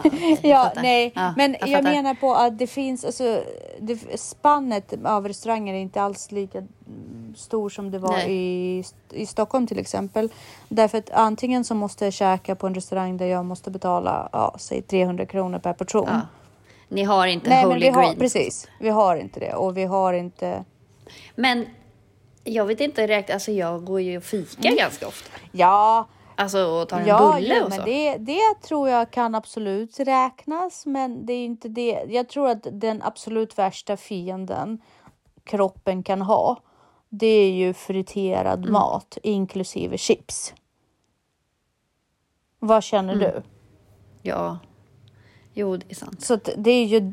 [0.42, 1.82] Ja, nej, Ja, men jag, fattar.
[1.82, 3.42] menar på att det finns, alltså,
[3.80, 8.32] det, spannet av restauranger är inte alls lika mm, stor som det var Nej.
[8.32, 10.28] i, i Stockholm till exempel.
[10.68, 14.54] Därför att antingen så måste jag käka på en restaurang där jag måste betala, ja,
[14.58, 16.08] säg 300 kronor per portion.
[16.08, 16.20] Ja.
[16.88, 18.18] Ni har inte Nej, Holy Greens.
[18.18, 20.64] precis, vi har inte det och vi har inte
[21.34, 21.66] Men
[22.44, 24.76] jag vet inte direkt, alltså jag går ju och fikar Mm.
[24.76, 25.30] ganska ofta.
[25.52, 27.84] Ja, Alltså och tar en Ja, bulle ja och men så?
[27.84, 32.04] det, det tror jag kan absolut räknas, men det är inte det.
[32.08, 34.78] Jag tror att den absolut värsta fienden
[35.44, 36.56] kroppen kan ha,
[37.08, 38.72] det är ju friterad Mm.
[38.72, 40.54] mat, inklusive chips.
[42.58, 43.24] Vad känner Mm.
[43.24, 43.42] du?
[44.22, 44.58] Ja.
[45.54, 46.22] Jo, det är sant.
[46.22, 47.12] Så det är ju,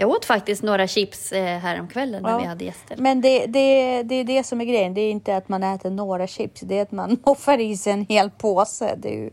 [0.00, 2.38] Jag åt faktiskt några chips eh, häromkvällen när Ja.
[2.38, 2.96] vi hade gäster.
[2.96, 4.94] men det, det, det är det som är grejen.
[4.94, 7.92] Det är inte att man äter några chips, det är att man moffar i sig
[7.92, 8.94] en hel påse.
[8.96, 9.30] Det ju,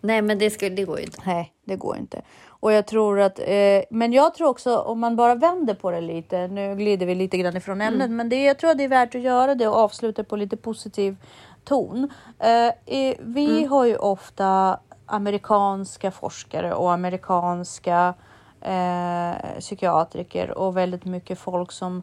[0.00, 1.22] Nej, men det, skulle, det går ju inte.
[1.26, 2.22] Nej, det går inte.
[2.46, 6.00] Och jag tror att, eh, men jag tror också om man bara vänder på det
[6.00, 8.88] lite, nu glider vi lite grann ifrån ämnet, men det, jag tror att det är
[8.88, 11.16] värt att göra det och avsluta på lite positiv
[11.64, 12.08] ton.
[12.38, 18.14] Eh, vi har ju ofta amerikanska forskare och amerikanska
[18.60, 22.02] eh, psykiatriker och väldigt mycket folk som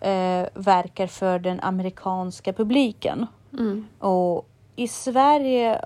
[0.00, 3.26] eh, verkar för den amerikanska publiken.
[3.98, 5.80] Och i Sverige,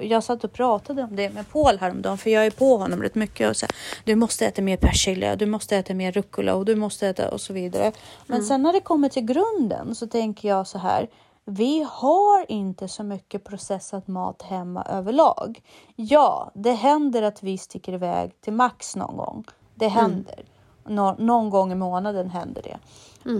[0.00, 3.14] jag satt och pratade om det med Paul häromdagen, för jag är på honom rätt
[3.14, 6.64] mycket och så här, du måste äta mer persilja, du måste äta mer rucola och
[6.64, 7.92] du måste äta och så vidare.
[8.26, 11.08] Men sen när det kommer till grunden så tänker jag så här,
[11.44, 15.62] vi har inte så mycket processad mat hemma överlag.
[15.96, 19.44] Ja, det händer att vi sticker iväg till Max någon gång.
[19.74, 20.44] Det händer.
[20.84, 22.78] Nå- någon gång i månaden händer det.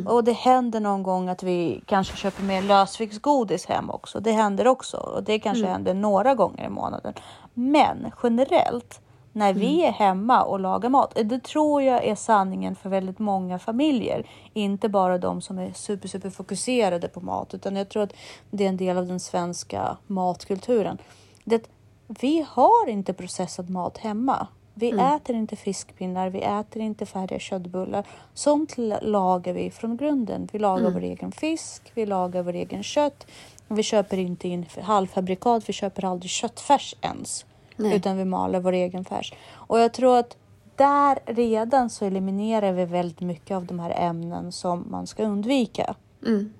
[0.08, 4.20] Och det händer någon gång att vi kanske köper mer lösviktsgodis hem också.
[4.20, 7.14] Det händer också och det kanske händer några gånger i månaden.
[7.54, 9.00] Men generellt
[9.32, 13.58] när vi är hemma och lagar mat, det tror jag är sanningen för väldigt många
[13.58, 14.26] familjer.
[14.52, 18.12] Inte bara de som är super, super fokuserade på mat, utan jag tror att
[18.50, 20.98] det är en del av den svenska matkulturen.
[21.44, 21.70] Det,
[22.06, 24.46] vi har inte processad mat hemma.
[24.74, 28.06] Vi äter inte fiskpinnar, vi äter inte färdiga köttbullar.
[28.34, 30.48] Sånt la- lagar vi från grunden.
[30.52, 33.26] Vi lagar vår egen fisk, vi lagar vår egen kött.
[33.68, 37.46] Vi köper inte in halvfabrikat, vi köper aldrig köttfärs ens.
[37.76, 37.96] Nej.
[37.96, 39.32] Utan vi maler vår egen färs.
[39.52, 40.36] Och jag tror att
[40.76, 45.94] där redan så eliminerar vi väldigt mycket av de här ämnen som man ska undvika.
[46.26, 46.52] Mm.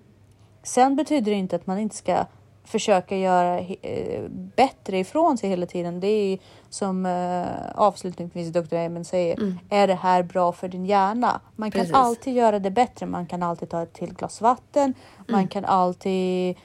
[0.63, 2.25] Sen betyder det inte att man inte ska
[2.73, 4.23] försöka göra eh,
[4.57, 6.01] bättre ifrån sig hela tiden.
[6.01, 6.39] Det är
[6.71, 8.75] som eh, avslutningsvis Dr.
[8.77, 9.57] Amen säger.
[9.71, 11.41] Är det här bra för din hjärna?
[11.57, 11.95] Man kan Precis.
[11.95, 13.07] alltid göra det bättre.
[13.07, 14.95] Man kan alltid ta ett till glas vatten.
[15.29, 16.57] Man kan alltid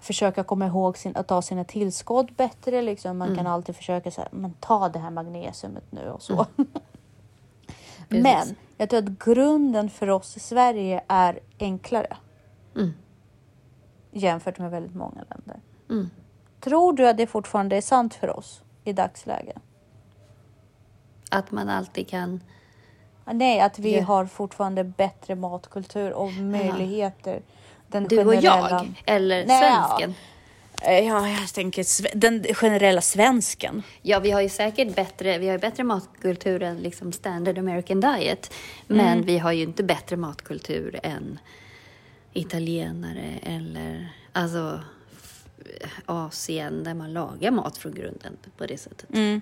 [0.00, 2.82] försöka komma ihåg sin, att ta sina tillskott bättre.
[2.82, 3.18] Liksom.
[3.18, 6.46] Man kan alltid försöka säga, men ta det här magnesiumet nu och så.
[8.08, 8.22] Precis.
[8.22, 12.16] men jag tror att grunden för oss i Sverige är enklare
[12.76, 12.92] Mm.
[14.12, 15.60] Jämfört med väldigt många länder.
[15.90, 16.10] Mm.
[16.60, 19.56] Tror du att det fortfarande är sant för oss i dagsläget?
[21.30, 22.40] Att man alltid kan...
[23.32, 24.02] Nej, att vi Ja.
[24.04, 27.42] har fortfarande bättre matkultur och möjligheter.
[27.86, 30.14] Den Du och generella- jag, eller Nej, svensken.
[30.82, 33.82] Eh, Ja, jag tänker den generella svensken.
[34.02, 38.54] Ja, vi har ju säkert bättre, vi har bättre matkultur än liksom standard American diet.
[38.86, 39.24] Men Mm.
[39.24, 41.38] vi har ju inte bättre matkultur än
[42.38, 44.80] italienare eller alltså
[46.06, 49.08] Asien där man lagar mat från grunden på det sättet.
[49.14, 49.40] Mm.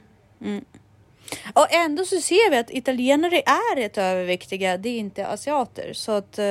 [1.54, 4.76] Och ändå så ser vi att italienare är rätt överviktiga.
[4.76, 5.92] Det är inte asiater.
[5.92, 6.38] Så att...
[6.38, 6.44] eh,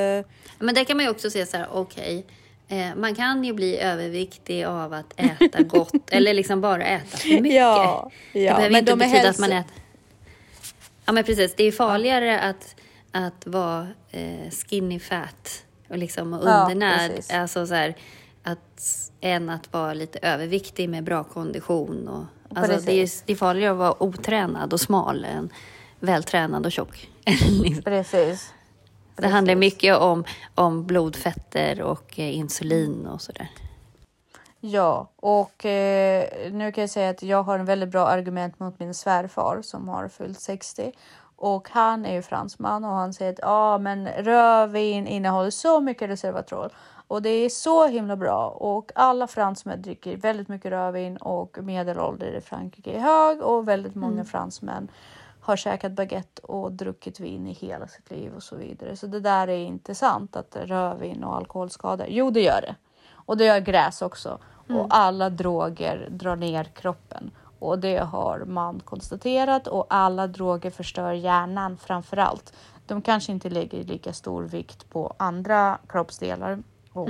[0.60, 2.25] Men där kan man ju också se så här, okej,
[2.67, 7.29] eh, man kan ju bli överviktig av att äta gott eller liksom bara äta för
[7.29, 7.53] mycket.
[7.53, 9.81] Ja, det ja, behöver men inte de betyda att man hälso- äter...
[11.05, 11.53] Ja, men precis.
[11.55, 12.75] Det är farligare att,
[13.12, 17.12] att vara eh, skinny fat och liksom och Ja, undernärd.
[17.15, 17.34] precis.
[17.34, 17.95] alltså så här,
[18.43, 22.08] att, än att vara lite överviktig med bra kondition.
[22.08, 22.26] Och,
[22.58, 23.24] alltså, det, är, Precis.
[23.26, 25.50] det är farligare att vara otränad och smal än
[26.00, 27.10] vältränad och tjock.
[27.63, 27.84] Liksom.
[27.84, 28.54] Precis.
[29.15, 30.24] Det handlar mycket om,
[30.56, 33.50] om blodfetter och eh, insulin och sådär.
[34.60, 38.80] Ja, och eh, nu kan jag säga att jag har en väldigt bra argument mot
[38.80, 40.91] min svärfar som har fyllt 60.
[41.36, 46.10] Och han är ju fransman och han säger att ah, men rödvin innehåller så mycket
[46.10, 46.69] resveratrol.
[47.08, 48.50] Och det är så himla bra.
[48.50, 53.41] Och alla fransmän dricker väldigt mycket rödvin och medelålder i Frankrike är hög.
[53.41, 54.88] Och väldigt många fransmän
[55.41, 58.95] har käkat baguette och druckit vin i hela sitt liv och så vidare.
[58.95, 62.08] Så det där är inte sant att rödvin och alkohol skadar.
[62.10, 62.76] Jo, det gör det.
[63.12, 64.39] Och det gör gräs också.
[64.69, 67.31] Och alla droger drar ner kroppen.
[67.60, 72.53] Och det har man konstaterat och alla droger förstör hjärnan framför allt.
[72.85, 76.63] De kanske inte lägger lika stor vikt på andra kroppsdelar.
[76.91, 77.10] Och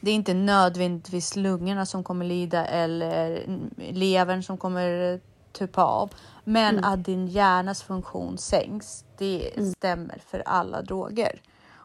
[0.00, 3.46] Det är inte nödvändigtvis lungorna som kommer lida eller
[3.76, 5.20] levern som kommer
[5.52, 6.10] tuppa av.
[6.44, 11.42] Men att din hjärnas funktion sänks, det stämmer för alla droger.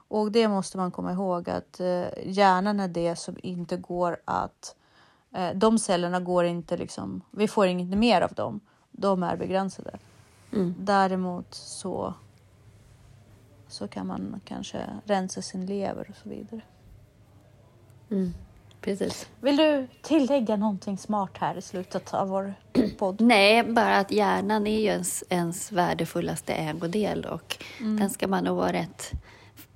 [0.09, 4.75] Och det måste man komma ihåg att eh, hjärnan är det som inte går att
[5.33, 8.59] Eh, de cellerna går inte liksom, vi får inget mer av dem.
[8.91, 9.97] De är begränsade.
[10.53, 10.75] Mm.
[10.79, 12.13] Däremot så,
[13.67, 16.61] så kan man kanske rensa sin lever och så vidare.
[18.11, 18.33] Mm.
[18.81, 19.29] Precis.
[19.41, 22.53] Vill du tillägga någonting smart här i slutet av vår
[22.97, 23.21] podd?
[23.21, 27.99] Nej, bara att hjärnan är ju ens, ens värdefullaste ägodel och Mm.
[27.99, 29.11] den ska man nog vara rätt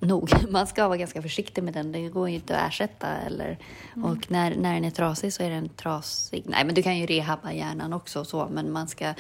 [0.02, 0.32] nog.
[0.50, 1.92] Man ska vara ganska försiktig med den.
[1.92, 3.08] Det går ju inte att ersätta.
[3.08, 3.58] Eller,
[3.96, 4.12] Mm.
[4.12, 6.44] Och när, när den är trasig så är den trasig.
[6.46, 9.14] Nej, men du kan ju rehabba hjärnan också så, men man ska...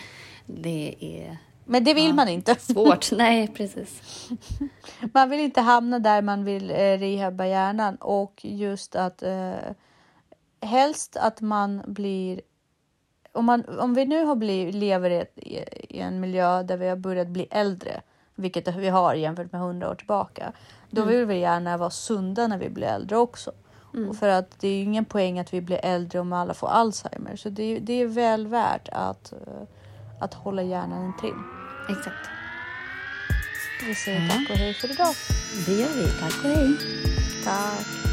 [0.45, 2.13] Det är Men det vill Ja.
[2.13, 2.55] man inte.
[2.59, 3.11] svårt.
[3.17, 4.01] Nej, precis.
[5.13, 9.51] Man vill inte hamna där man vill eh, rehabba hjärnan och just att eh,
[10.61, 12.41] helst att man blir
[13.33, 15.57] om, man, om vi nu har blivit, lever i,
[15.89, 18.01] i en miljö där vi har börjat bli äldre,
[18.35, 20.51] vilket vi har jämfört med hundra år tillbaka,
[20.89, 23.51] då vill vi gärna vara sunda när vi blir äldre också.
[24.09, 26.67] Och för att det är ju ingen poäng att vi blir äldre om alla får
[26.67, 29.37] Alzheimer, så det, är- det är väl värt att, eh,
[30.19, 31.33] att hålla hjärnan intill.
[31.89, 32.29] Exakt.
[33.87, 35.13] Vi säger tack och hej för idag.
[35.65, 36.07] Det gör vi.
[36.19, 36.77] Tack och hej.
[37.43, 38.10] Tack.